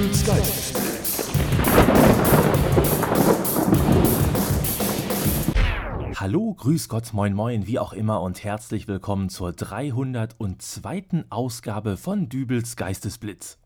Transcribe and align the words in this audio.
Dübels 0.00 0.24
Geistesblitz. 0.24 1.30
Hallo, 6.16 6.54
grüß 6.54 6.88
Gott, 6.88 7.12
moin 7.12 7.34
moin, 7.34 7.66
wie 7.66 7.78
auch 7.78 7.92
immer 7.92 8.22
und 8.22 8.42
herzlich 8.42 8.88
willkommen 8.88 9.28
zur 9.28 9.52
302. 9.52 11.26
Ausgabe 11.28 11.98
von 11.98 12.30
Dübels 12.30 12.76
Geistesblitz. 12.76 13.59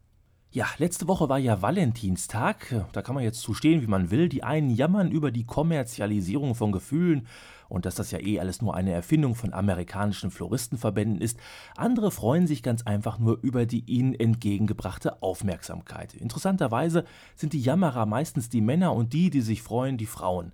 Ja, 0.54 0.68
letzte 0.78 1.08
Woche 1.08 1.28
war 1.28 1.40
ja 1.40 1.62
Valentinstag. 1.62 2.86
Da 2.92 3.02
kann 3.02 3.16
man 3.16 3.24
jetzt 3.24 3.40
zustehen, 3.40 3.82
wie 3.82 3.88
man 3.88 4.12
will. 4.12 4.28
Die 4.28 4.44
einen 4.44 4.70
jammern 4.70 5.10
über 5.10 5.32
die 5.32 5.42
Kommerzialisierung 5.42 6.54
von 6.54 6.70
Gefühlen 6.70 7.26
und 7.68 7.86
dass 7.86 7.96
das 7.96 8.12
ja 8.12 8.20
eh 8.20 8.38
alles 8.38 8.62
nur 8.62 8.76
eine 8.76 8.92
Erfindung 8.92 9.34
von 9.34 9.52
amerikanischen 9.52 10.30
Floristenverbänden 10.30 11.20
ist. 11.20 11.40
Andere 11.76 12.12
freuen 12.12 12.46
sich 12.46 12.62
ganz 12.62 12.82
einfach 12.82 13.18
nur 13.18 13.40
über 13.42 13.66
die 13.66 13.82
ihnen 13.86 14.14
entgegengebrachte 14.14 15.24
Aufmerksamkeit. 15.24 16.14
Interessanterweise 16.14 17.04
sind 17.34 17.52
die 17.52 17.60
Jammerer 17.60 18.06
meistens 18.06 18.48
die 18.48 18.60
Männer 18.60 18.94
und 18.94 19.12
die, 19.12 19.30
die 19.30 19.40
sich 19.40 19.60
freuen, 19.60 19.96
die 19.96 20.06
Frauen. 20.06 20.52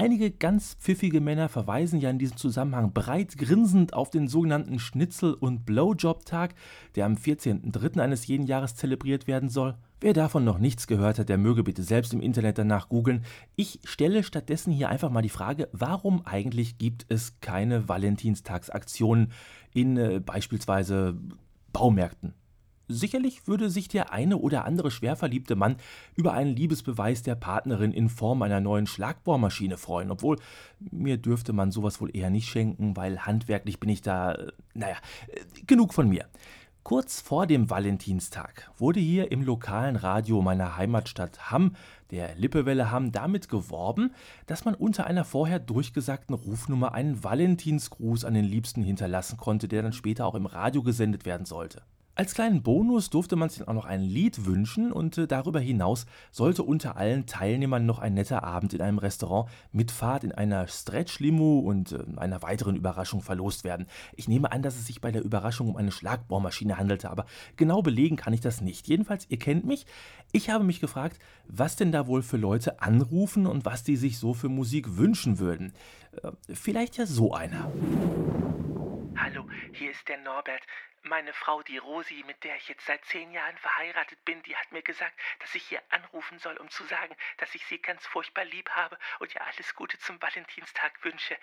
Einige 0.00 0.30
ganz 0.30 0.76
pfiffige 0.76 1.20
Männer 1.20 1.48
verweisen 1.48 1.98
ja 1.98 2.08
in 2.08 2.20
diesem 2.20 2.36
Zusammenhang 2.36 2.92
breit 2.92 3.36
grinsend 3.36 3.94
auf 3.94 4.10
den 4.10 4.28
sogenannten 4.28 4.78
Schnitzel- 4.78 5.34
und 5.34 5.66
Blowjob-Tag, 5.66 6.54
der 6.94 7.04
am 7.04 7.14
14.03. 7.14 7.98
eines 7.98 8.24
jeden 8.28 8.46
Jahres 8.46 8.76
zelebriert 8.76 9.26
werden 9.26 9.48
soll. 9.48 9.74
Wer 10.00 10.12
davon 10.12 10.44
noch 10.44 10.60
nichts 10.60 10.86
gehört 10.86 11.18
hat, 11.18 11.28
der 11.28 11.36
möge 11.36 11.64
bitte 11.64 11.82
selbst 11.82 12.14
im 12.14 12.20
Internet 12.20 12.58
danach 12.58 12.88
googeln. 12.88 13.24
Ich 13.56 13.80
stelle 13.82 14.22
stattdessen 14.22 14.72
hier 14.72 14.88
einfach 14.88 15.10
mal 15.10 15.22
die 15.22 15.30
Frage, 15.30 15.68
warum 15.72 16.24
eigentlich 16.24 16.78
gibt 16.78 17.04
es 17.08 17.40
keine 17.40 17.88
Valentinstagsaktionen 17.88 19.32
in 19.74 19.96
äh, 19.96 20.20
beispielsweise 20.24 21.18
Baumärkten? 21.72 22.34
Sicherlich 22.88 23.46
würde 23.46 23.68
sich 23.68 23.88
der 23.88 24.12
eine 24.12 24.38
oder 24.38 24.64
andere 24.64 24.90
schwer 24.90 25.14
verliebte 25.14 25.56
Mann 25.56 25.76
über 26.16 26.32
einen 26.32 26.56
Liebesbeweis 26.56 27.22
der 27.22 27.34
Partnerin 27.34 27.92
in 27.92 28.08
Form 28.08 28.42
einer 28.42 28.60
neuen 28.60 28.86
Schlagbohrmaschine 28.86 29.76
freuen, 29.76 30.10
obwohl 30.10 30.38
mir 30.80 31.18
dürfte 31.18 31.52
man 31.52 31.70
sowas 31.70 32.00
wohl 32.00 32.14
eher 32.16 32.30
nicht 32.30 32.48
schenken, 32.48 32.96
weil 32.96 33.20
handwerklich 33.20 33.78
bin 33.78 33.90
ich 33.90 34.00
da, 34.00 34.32
äh, 34.32 34.52
naja, 34.74 34.96
äh, 35.28 35.62
genug 35.66 35.92
von 35.92 36.08
mir. 36.08 36.26
Kurz 36.88 37.20
vor 37.20 37.46
dem 37.46 37.68
Valentinstag 37.68 38.70
wurde 38.78 38.98
hier 38.98 39.30
im 39.30 39.42
lokalen 39.42 39.96
Radio 39.96 40.40
meiner 40.40 40.78
Heimatstadt 40.78 41.50
Hamm, 41.50 41.76
der 42.10 42.34
Lippewelle 42.36 42.90
Hamm, 42.90 43.12
damit 43.12 43.50
geworben, 43.50 44.14
dass 44.46 44.64
man 44.64 44.74
unter 44.74 45.06
einer 45.06 45.26
vorher 45.26 45.58
durchgesagten 45.58 46.34
Rufnummer 46.34 46.94
einen 46.94 47.22
Valentinsgruß 47.22 48.24
an 48.24 48.32
den 48.32 48.46
Liebsten 48.46 48.82
hinterlassen 48.82 49.36
konnte, 49.36 49.68
der 49.68 49.82
dann 49.82 49.92
später 49.92 50.24
auch 50.24 50.34
im 50.34 50.46
Radio 50.46 50.82
gesendet 50.82 51.26
werden 51.26 51.44
sollte. 51.44 51.82
Als 52.20 52.34
kleinen 52.34 52.64
Bonus 52.64 53.10
durfte 53.10 53.36
man 53.36 53.48
sich 53.48 53.68
auch 53.68 53.72
noch 53.74 53.84
ein 53.84 54.00
Lied 54.00 54.44
wünschen 54.44 54.90
und 54.90 55.16
äh, 55.18 55.28
darüber 55.28 55.60
hinaus 55.60 56.04
sollte 56.32 56.64
unter 56.64 56.96
allen 56.96 57.26
Teilnehmern 57.26 57.86
noch 57.86 58.00
ein 58.00 58.14
netter 58.14 58.42
Abend 58.42 58.74
in 58.74 58.80
einem 58.80 58.98
Restaurant 58.98 59.48
mit 59.70 59.92
Fahrt 59.92 60.24
in 60.24 60.32
einer 60.32 60.66
Stretch-Limo 60.66 61.60
und 61.60 61.92
äh, 61.92 62.02
einer 62.16 62.42
weiteren 62.42 62.74
Überraschung 62.74 63.22
verlost 63.22 63.62
werden. 63.62 63.86
Ich 64.16 64.26
nehme 64.26 64.50
an, 64.50 64.62
dass 64.62 64.74
es 64.74 64.88
sich 64.88 65.00
bei 65.00 65.12
der 65.12 65.22
Überraschung 65.22 65.68
um 65.68 65.76
eine 65.76 65.92
Schlagbohrmaschine 65.92 66.76
handelte, 66.76 67.08
aber 67.08 67.24
genau 67.54 67.82
belegen 67.82 68.16
kann 68.16 68.32
ich 68.32 68.40
das 68.40 68.62
nicht. 68.62 68.88
Jedenfalls, 68.88 69.26
ihr 69.28 69.38
kennt 69.38 69.64
mich. 69.64 69.86
Ich 70.32 70.50
habe 70.50 70.64
mich 70.64 70.80
gefragt, 70.80 71.20
was 71.46 71.76
denn 71.76 71.92
da 71.92 72.08
wohl 72.08 72.22
für 72.22 72.36
Leute 72.36 72.82
anrufen 72.82 73.46
und 73.46 73.64
was 73.64 73.84
die 73.84 73.96
sich 73.96 74.18
so 74.18 74.34
für 74.34 74.48
Musik 74.48 74.96
wünschen 74.96 75.38
würden. 75.38 75.72
Äh, 76.20 76.32
vielleicht 76.52 76.96
ja 76.96 77.06
so 77.06 77.32
einer. 77.32 77.70
Hallo, 79.20 79.50
hier 79.72 79.90
ist 79.90 80.06
der 80.08 80.18
Norbert. 80.18 80.64
Meine 81.02 81.32
Frau, 81.32 81.62
die 81.64 81.78
Rosi, 81.78 82.22
mit 82.24 82.44
der 82.44 82.54
ich 82.54 82.68
jetzt 82.68 82.86
seit 82.86 83.04
zehn 83.06 83.32
Jahren 83.32 83.58
verheiratet 83.58 84.24
bin, 84.24 84.40
die 84.44 84.56
hat 84.56 84.70
mir 84.70 84.82
gesagt, 84.82 85.18
dass 85.40 85.54
ich 85.56 85.64
hier 85.64 85.82
anrufen 85.90 86.38
soll, 86.38 86.56
um 86.56 86.70
zu 86.70 86.84
sagen, 86.84 87.16
dass 87.38 87.52
ich 87.56 87.66
sie 87.66 87.82
ganz 87.82 88.06
furchtbar 88.06 88.44
lieb 88.44 88.70
habe 88.70 88.96
und 89.18 89.34
ihr 89.34 89.44
alles 89.44 89.74
Gute 89.74 89.98
zum 89.98 90.22
Valentinstag 90.22 91.04
wünsche. 91.04 91.36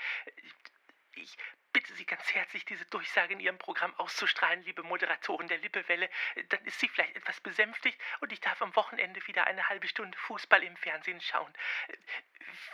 Ich 1.16 1.38
bitte 1.74 1.94
Sie 1.94 2.06
ganz 2.06 2.34
herzlich, 2.34 2.63
diese 2.63 2.86
Durchsage 2.86 3.34
in 3.34 3.41
Ihrem 3.41 3.58
Programm 3.58 3.94
auszustrahlen, 3.96 4.63
liebe 4.63 4.84
Moderatoren 4.84 5.50
der 5.50 5.57
Lippewelle. 5.57 6.09
Dann 6.47 6.63
ist 6.63 6.80
sie 6.80 6.88
vielleicht 6.88 7.18
etwas 7.18 7.42
besänftigt 7.42 8.00
und 8.22 8.31
ich 8.31 8.40
darf 8.40 8.62
am 8.62 8.74
Wochenende 8.78 9.25
wieder 9.28 9.47
eine 9.47 9.68
halbe 9.68 9.90
Stunde 9.90 10.18
Fußball 10.19 10.63
im 10.63 10.78
Fernsehen 10.78 11.19
schauen. 11.19 11.53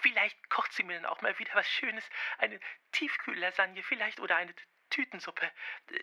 Vielleicht 0.01 0.49
kocht 0.51 0.73
sie 0.73 0.83
mir 0.83 0.93
dann 0.93 1.07
auch 1.07 1.21
mal 1.21 1.37
wieder 1.39 1.55
was 1.55 1.67
Schönes, 1.67 2.07
eine 2.37 2.59
Tiefkühllasagne 2.91 3.81
vielleicht 3.81 4.19
oder 4.19 4.35
eine 4.35 4.53
Tütensuppe. 4.91 5.45
Äh, 5.45 5.99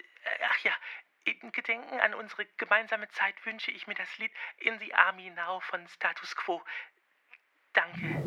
ach 0.51 0.65
ja, 0.65 0.73
in 1.25 1.53
Gedenken 1.53 2.01
an 2.01 2.15
unsere 2.15 2.47
gemeinsame 2.57 3.09
Zeit 3.11 3.35
wünsche 3.45 3.71
ich 3.71 3.87
mir 3.87 3.95
das 3.95 4.19
Lied 4.19 4.33
In 4.59 4.79
the 4.81 4.95
Army 4.95 5.31
Now 5.31 5.61
von 5.61 5.87
Status 5.89 6.35
Quo. 6.35 6.61
Danke. 7.73 8.23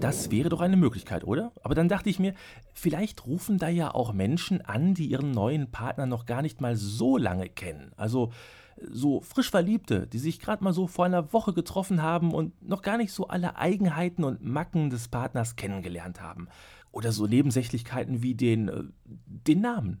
Das 0.00 0.30
wäre 0.30 0.50
doch 0.50 0.60
eine 0.60 0.76
Möglichkeit, 0.76 1.24
oder? 1.24 1.52
Aber 1.62 1.74
dann 1.74 1.88
dachte 1.88 2.10
ich 2.10 2.18
mir, 2.18 2.34
vielleicht 2.74 3.26
rufen 3.26 3.58
da 3.58 3.68
ja 3.68 3.94
auch 3.94 4.12
Menschen 4.12 4.60
an, 4.60 4.92
die 4.92 5.06
ihren 5.06 5.30
neuen 5.30 5.70
Partner 5.70 6.04
noch 6.04 6.26
gar 6.26 6.42
nicht 6.42 6.60
mal 6.60 6.76
so 6.76 7.16
lange 7.16 7.48
kennen. 7.48 7.92
Also 7.96 8.32
so 8.76 9.20
frisch 9.20 9.50
Verliebte, 9.50 10.06
die 10.06 10.18
sich 10.18 10.40
gerade 10.40 10.62
mal 10.62 10.72
so 10.72 10.86
vor 10.86 11.04
einer 11.06 11.32
Woche 11.32 11.54
getroffen 11.54 12.02
haben 12.02 12.32
und 12.34 12.60
noch 12.62 12.82
gar 12.82 12.98
nicht 12.98 13.12
so 13.12 13.28
alle 13.28 13.56
Eigenheiten 13.56 14.24
und 14.24 14.44
Macken 14.44 14.90
des 14.90 15.08
Partners 15.08 15.56
kennengelernt 15.56 16.20
haben. 16.20 16.48
Oder 16.94 17.10
so 17.10 17.26
Nebensächlichkeiten 17.26 18.22
wie 18.22 18.36
den, 18.36 18.68
äh, 18.68 18.84
den 19.04 19.60
Namen. 19.60 19.98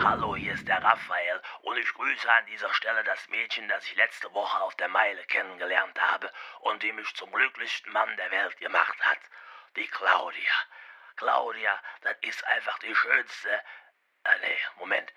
Hallo, 0.00 0.36
hier 0.36 0.54
ist 0.54 0.68
der 0.68 0.80
Raphael 0.80 1.42
und 1.62 1.76
ich 1.76 1.92
grüße 1.92 2.32
an 2.32 2.46
dieser 2.46 2.72
Stelle 2.72 3.02
das 3.02 3.28
Mädchen, 3.30 3.68
das 3.68 3.84
ich 3.84 3.96
letzte 3.96 4.32
Woche 4.32 4.62
auf 4.62 4.76
der 4.76 4.86
Meile 4.86 5.20
kennengelernt 5.24 6.00
habe 6.00 6.30
und 6.60 6.84
die 6.84 6.92
mich 6.92 7.12
zum 7.16 7.32
glücklichsten 7.32 7.92
Mann 7.92 8.16
der 8.16 8.30
Welt 8.30 8.56
gemacht 8.58 8.96
hat. 9.00 9.18
Die 9.74 9.88
Claudia. 9.88 10.54
Claudia, 11.16 11.82
das 12.02 12.14
ist 12.22 12.46
einfach 12.46 12.78
die 12.78 12.94
schönste. 12.94 13.50
Äh, 14.22 14.38
nee, 14.42 14.58
Moment. 14.78 15.12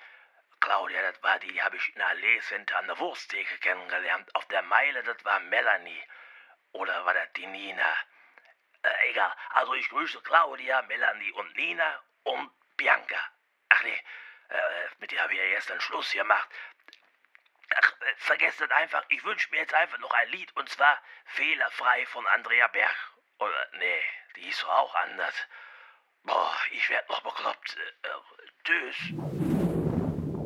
Claudia, 0.60 1.12
das 1.12 1.22
war 1.22 1.38
die, 1.40 1.54
die 1.54 1.62
habe 1.62 1.78
ich 1.78 1.90
in 1.90 2.00
der 2.00 2.08
Allee 2.08 2.40
Center 2.40 2.80
an 2.80 2.88
der 2.88 2.98
Wursttheke 2.98 3.60
kennengelernt. 3.60 4.34
Auf 4.34 4.46
der 4.46 4.64
Meile, 4.64 5.04
das 5.04 5.24
war 5.24 5.40
Melanie. 5.42 6.04
Oder 6.72 7.06
war 7.06 7.14
das 7.14 7.32
die 7.38 7.46
Nina? 7.46 7.94
Äh, 8.84 9.12
egal. 9.12 9.34
Also 9.50 9.74
ich 9.74 9.90
grüße 9.90 10.22
Claudia, 10.22 10.82
Melanie 10.84 11.32
und 11.32 11.56
Nina 11.56 12.02
und 12.24 12.52
Bianca. 12.78 13.20
Ach 13.70 13.84
nee, 13.84 14.04
äh, 14.50 14.56
mit 15.00 15.12
der 15.12 15.24
habe 15.24 15.34
ich 15.34 15.40
ja 15.40 15.48
gestern 15.56 15.80
Schluss 15.82 16.12
gemacht. 16.12 16.50
Ach, 17.76 17.92
äh, 18.02 18.14
vergesst 18.18 18.62
das 18.62 18.72
einfach. 18.72 19.04
Ich 19.10 19.24
wünsche 19.24 19.50
mir 19.52 19.58
jetzt 19.58 19.74
einfach 19.74 19.98
noch 20.00 20.12
ein 20.12 20.30
Lied 20.30 20.56
und 20.56 20.70
zwar 20.70 20.98
Fehlerfrei 21.26 22.06
von 22.08 22.26
Andrea 22.28 22.68
Berg. 22.68 22.96
Oder, 23.40 23.68
nee, 23.80 24.02
die 24.36 24.50
doch 24.50 24.70
auch 24.70 24.96
anders. 24.96 25.34
Boah, 26.24 26.56
ich 26.72 26.90
werd 26.90 27.10
noch 27.10 27.22
bekloppt. 27.22 27.78
Äh, 28.04 28.10
tschüss. 28.64 29.14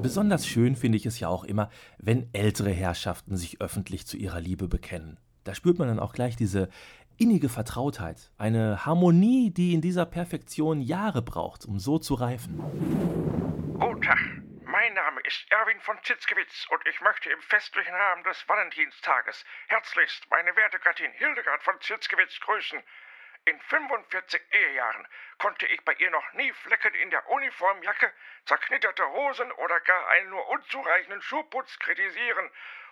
Besonders 0.02 0.48
schön 0.48 0.76
finde 0.76 0.98
ich 0.98 1.06
es 1.06 1.20
ja 1.20 1.28
auch 1.28 1.44
immer, 1.44 1.70
wenn 1.98 2.30
ältere 2.34 2.72
Herrschaften 2.72 3.36
sich 3.36 3.62
öffentlich 3.62 4.06
zu 4.08 4.16
ihrer 4.16 4.40
Liebe 4.40 4.68
bekennen. 4.68 5.20
Da 5.44 5.56
spürt 5.56 5.80
man 5.80 5.88
dann 5.88 6.00
auch 6.00 6.14
gleich 6.14 6.36
diese 6.36 6.70
innige 7.18 7.50
Vertrautheit, 7.50 8.32
eine 8.38 8.86
Harmonie, 8.86 9.52
die 9.52 9.74
in 9.74 9.82
dieser 9.82 10.06
Perfektion 10.06 10.82
Jahre 10.82 11.22
braucht, 11.22 11.66
um 11.66 11.80
so 11.80 11.98
zu 11.98 12.14
reifen. 12.14 12.60
Guten 13.80 14.02
Tag, 14.02 14.20
mein 14.66 14.94
Name 14.94 15.22
ist 15.22 15.52
Erwin 15.52 15.80
von 15.82 15.98
Zitzkewitz 16.04 16.68
und 16.70 16.86
ich 16.88 17.02
möchte 17.02 17.30
im 17.30 17.42
festlichen 17.42 17.94
Rahmen 17.94 18.24
des 18.24 18.48
Valentinstages 18.48 19.46
herzlichst 19.68 20.30
meine 20.30 20.56
werte 20.56 20.80
Gattin 20.80 21.12
Hildegard 21.14 21.64
von 21.64 21.80
Zitzkewitz 21.82 22.40
grüßen. 22.40 22.82
In 23.46 23.60
45 23.62 24.42
Ehejahren 24.52 25.08
konnte 25.40 25.68
ich 25.68 25.84
bei 25.86 25.94
ihr 25.94 26.12
noch 26.12 26.34
nie 26.34 26.52
Flecken 26.52 26.94
in 26.96 27.10
der 27.10 27.30
Uniformjacke, 27.30 28.12
zerknitterte 28.46 29.08
Hosen 29.10 29.52
oder 29.54 29.80
gar 29.80 30.08
einen 30.10 30.30
nur 30.30 30.50
unzureichenden 30.50 31.22
Schuhputz 31.22 31.80
kritisieren. 31.80 32.50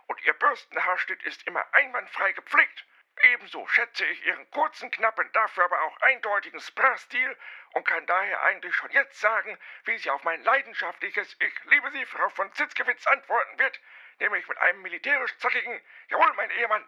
Und 0.07 0.23
ihr 0.25 0.33
Bürstenhaarschnitt 0.33 1.21
ist 1.23 1.45
immer 1.45 1.61
einwandfrei 1.73 2.31
gepflegt. 2.31 2.85
Ebenso 3.23 3.65
schätze 3.67 4.05
ich 4.05 4.25
Ihren 4.25 4.49
kurzen, 4.51 4.91
knappen, 4.91 5.29
dafür 5.33 5.65
aber 5.65 5.81
auch 5.83 6.01
eindeutigen 6.01 6.59
Sprachstil 6.59 7.35
und 7.73 7.85
kann 7.87 8.05
daher 8.05 8.41
eigentlich 8.43 8.75
schon 8.75 8.91
jetzt 8.91 9.19
sagen, 9.19 9.57
wie 9.85 9.97
sie 9.97 10.09
auf 10.09 10.23
mein 10.23 10.43
leidenschaftliches 10.43 11.35
Ich 11.39 11.71
liebe 11.71 11.91
Sie, 11.91 12.05
Frau 12.05 12.29
von 12.29 12.51
Zitzkewitz 12.53 13.07
antworten 13.07 13.57
wird, 13.57 13.79
nämlich 14.19 14.47
mit 14.47 14.57
einem 14.57 14.81
militärisch 14.81 15.35
zackigen 15.37 15.79
Jawohl, 16.09 16.33
mein 16.35 16.49
Ehemann. 16.51 16.83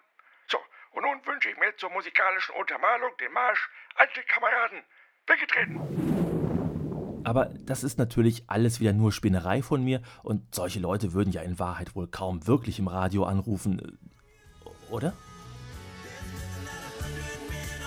So, 0.47 0.59
und 0.91 1.03
nun 1.03 1.25
wünsche 1.25 1.49
ich 1.49 1.57
mir 1.57 1.75
zur 1.77 1.91
musikalischen 1.91 2.55
Untermalung 2.55 3.15
den 3.17 3.31
Marsch 3.31 3.69
Alte 3.95 4.21
Kameraden. 4.23 4.83
Weggetreten! 5.27 6.07
Aber 7.23 7.51
das 7.59 7.83
ist 7.83 7.97
natürlich 7.97 8.49
alles 8.49 8.79
wieder 8.79 8.93
nur 8.93 9.11
Spinnerei 9.11 9.61
von 9.61 9.83
mir 9.83 10.01
und 10.23 10.55
solche 10.55 10.79
Leute 10.79 11.13
würden 11.13 11.31
ja 11.31 11.41
in 11.41 11.59
Wahrheit 11.59 11.95
wohl 11.95 12.07
kaum 12.07 12.47
wirklich 12.47 12.79
im 12.79 12.87
Radio 12.87 13.25
anrufen, 13.25 13.79
äh, 13.79 14.93
oder? 14.93 15.13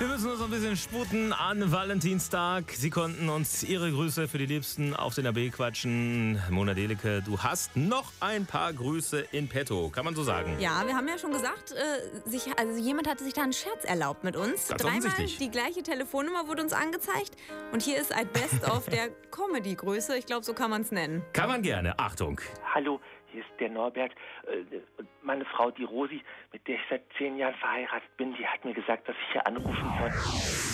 Wir 0.00 0.08
müssen 0.08 0.30
uns 0.30 0.40
ein 0.40 0.48
bisschen 0.48 0.78
sputen 0.78 1.34
an 1.34 1.70
Valentinstag. 1.70 2.70
Sie 2.70 2.88
konnten 2.88 3.28
uns 3.28 3.62
Ihre 3.62 3.92
Grüße 3.92 4.28
für 4.28 4.38
die 4.38 4.46
Liebsten 4.46 4.96
auf 4.96 5.14
den 5.14 5.26
AB 5.26 5.50
quatschen. 5.52 6.40
Mona 6.48 6.72
Deleke, 6.72 7.20
du 7.20 7.38
hast 7.38 7.76
noch 7.76 8.10
ein 8.18 8.46
paar 8.46 8.72
Grüße 8.72 9.26
in 9.32 9.46
petto, 9.46 9.90
kann 9.90 10.06
man 10.06 10.14
so 10.14 10.22
sagen. 10.22 10.56
Ja, 10.58 10.86
wir 10.86 10.96
haben 10.96 11.06
ja 11.06 11.18
schon 11.18 11.32
gesagt, 11.32 11.72
äh, 11.72 12.30
sich, 12.30 12.46
also 12.58 12.80
jemand 12.80 13.10
hatte 13.10 13.24
sich 13.24 13.34
da 13.34 13.42
einen 13.42 13.52
Scherz 13.52 13.84
erlaubt 13.84 14.24
mit 14.24 14.36
uns. 14.36 14.68
Ganz 14.68 14.80
Dreimal 14.80 15.26
die 15.38 15.50
gleiche 15.50 15.82
Telefonnummer 15.82 16.48
wurde 16.48 16.62
uns 16.62 16.72
angezeigt. 16.72 17.36
Und 17.72 17.82
hier 17.82 18.00
ist 18.00 18.10
ein 18.10 18.26
Best-of 18.28 18.86
der 18.86 19.10
Comedy-Grüße. 19.30 20.16
Ich 20.16 20.24
glaube, 20.24 20.46
so 20.46 20.54
kann 20.54 20.70
man 20.70 20.80
es 20.80 20.92
nennen. 20.92 21.22
Kann 21.34 21.50
man 21.50 21.60
gerne. 21.60 21.98
Achtung. 21.98 22.40
Hallo, 22.74 23.00
hier 23.30 23.42
ist 23.42 23.50
der 23.60 23.70
Norbert. 23.70 24.12
Äh, 24.46 24.80
meine 25.22 25.44
Frau, 25.44 25.70
die 25.70 25.84
Rosi, 25.84 26.22
mit 26.52 26.66
der 26.66 26.76
ich 26.76 26.82
seit 26.88 27.02
zehn 27.18 27.36
Jahren 27.36 27.54
verheiratet 27.54 28.16
bin, 28.16 28.34
die 28.34 28.46
hat 28.46 28.64
mir 28.64 28.74
gesagt, 28.74 29.08
dass 29.08 29.16
ich 29.16 29.32
hier 29.32 29.46
anrufen 29.46 29.92
soll. 29.98 30.10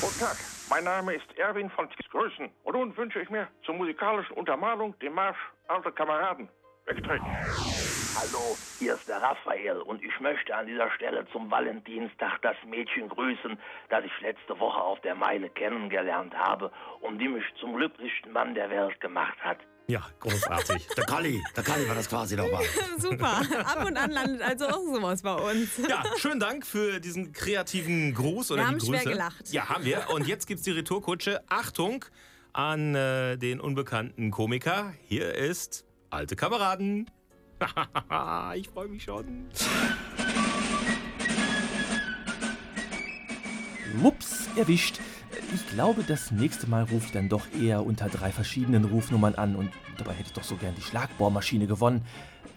Guten 0.00 0.20
Tag, 0.20 0.36
mein 0.70 0.84
Name 0.84 1.14
ist 1.14 1.38
Erwin 1.38 1.70
von 1.70 1.88
Grüßen. 2.10 2.50
Und 2.64 2.74
nun 2.74 2.96
wünsche 2.96 3.20
ich 3.20 3.30
mir 3.30 3.48
zur 3.64 3.74
musikalischen 3.74 4.36
Untermalung 4.36 4.98
den 5.00 5.12
Marsch 5.12 5.38
Alte 5.68 5.92
Kameraden. 5.92 6.48
Wegtreten. 6.86 7.26
Hallo, 8.18 8.56
hier 8.78 8.94
ist 8.94 9.08
der 9.08 9.20
Raphael 9.20 9.78
und 9.82 10.02
ich 10.02 10.20
möchte 10.20 10.54
an 10.54 10.66
dieser 10.66 10.90
Stelle 10.92 11.26
zum 11.32 11.50
Valentinstag 11.50 12.40
das 12.42 12.56
Mädchen 12.64 13.08
grüßen, 13.08 13.58
das 13.88 14.04
ich 14.04 14.20
letzte 14.20 14.58
Woche 14.58 14.80
auf 14.80 15.00
der 15.00 15.16
Meile 15.16 15.50
kennengelernt 15.50 16.34
habe 16.34 16.70
und 17.00 17.18
die 17.18 17.28
mich 17.28 17.44
zum 17.60 17.76
glücklichsten 17.76 18.32
Mann 18.32 18.54
der 18.54 18.70
Welt 18.70 19.00
gemacht 19.00 19.36
hat. 19.42 19.58
Ja, 19.88 20.04
großartig. 20.18 20.88
Der 20.96 21.04
Kalli, 21.04 21.42
der 21.54 21.62
Kalli 21.62 21.88
war 21.88 21.94
das 21.94 22.08
quasi 22.08 22.34
nochmal. 22.34 22.64
Super. 22.98 23.40
Ab 23.64 23.84
und 23.86 23.96
an 23.96 24.10
landet 24.10 24.42
also 24.42 24.66
auch 24.66 24.82
sowas 24.94 25.22
bei 25.22 25.34
uns. 25.34 25.68
Ja, 25.88 26.02
schönen 26.16 26.40
Dank 26.40 26.66
für 26.66 26.98
diesen 26.98 27.32
kreativen 27.32 28.12
Gruß 28.12 28.50
oder 28.50 28.62
Wir 28.62 28.64
die 28.64 28.68
haben 28.72 28.78
Grüße. 28.78 29.02
schwer 29.02 29.12
gelacht. 29.12 29.52
Ja, 29.52 29.68
haben 29.68 29.84
wir. 29.84 30.10
Und 30.10 30.26
jetzt 30.26 30.46
gibt's 30.48 30.64
die 30.64 30.72
Retourkutsche. 30.72 31.40
Achtung 31.48 32.04
an 32.52 32.96
äh, 32.96 33.36
den 33.36 33.60
unbekannten 33.60 34.32
Komiker. 34.32 34.92
Hier 35.06 35.34
ist 35.34 35.84
Alte 36.10 36.34
Kameraden. 36.34 37.08
ich 38.56 38.68
freue 38.68 38.88
mich 38.88 39.04
schon. 39.04 39.46
Mups, 43.94 44.48
erwischt. 44.56 45.00
Ich 45.54 45.68
glaube, 45.68 46.02
das 46.06 46.30
nächste 46.30 46.68
Mal 46.68 46.84
rufe 46.84 47.06
ich 47.06 47.12
dann 47.12 47.28
doch 47.28 47.46
eher 47.60 47.84
unter 47.84 48.08
drei 48.08 48.30
verschiedenen 48.32 48.84
Rufnummern 48.84 49.34
an 49.34 49.56
und 49.56 49.70
dabei 49.98 50.12
hätte 50.12 50.28
ich 50.28 50.32
doch 50.32 50.44
so 50.44 50.56
gern 50.56 50.74
die 50.76 50.82
Schlagbohrmaschine 50.82 51.66
gewonnen. 51.66 52.02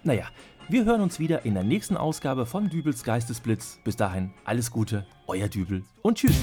Naja, 0.04 0.26
wir 0.70 0.86
hören 0.86 1.02
uns 1.02 1.20
wieder 1.20 1.46
in 1.46 1.56
der 1.56 1.64
nächsten 1.64 1.98
Ausgabe 1.98 2.46
von 2.46 2.70
Dübels 2.70 3.04
Geistesblitz. 3.04 3.80
Bis 3.84 3.96
dahin, 3.96 4.32
alles 4.46 4.72
Gute, 4.72 5.06
euer 5.28 5.48
Dübel 5.48 5.84
und 6.02 6.18
tschüss. 6.18 6.36